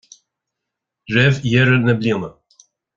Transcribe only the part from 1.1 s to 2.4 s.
Roimh dheireadh na bliana.